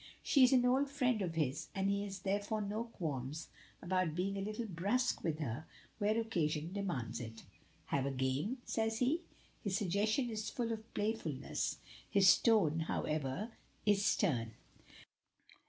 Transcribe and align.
She 0.23 0.43
is 0.43 0.51
an 0.51 0.65
old 0.65 0.89
friend 0.89 1.21
of 1.21 1.35
his, 1.35 1.67
and 1.75 1.87
he 1.87 2.03
has 2.05 2.21
therefore 2.21 2.59
no 2.61 2.85
qualms 2.85 3.49
about 3.83 4.15
being 4.15 4.35
a 4.35 4.41
little 4.41 4.65
brusque 4.65 5.23
with 5.23 5.37
her 5.37 5.67
where 5.99 6.19
occasion 6.19 6.73
demands 6.73 7.19
it. 7.19 7.43
"Have 7.85 8.07
a 8.07 8.11
game?" 8.11 8.57
says 8.65 8.97
he. 8.97 9.21
His 9.63 9.77
suggestion 9.77 10.31
is 10.31 10.49
full 10.49 10.71
of 10.71 10.91
playfulness, 10.95 11.77
his 12.09 12.35
tone, 12.39 12.79
however, 12.87 13.51
is 13.85 14.03
stern. 14.03 14.53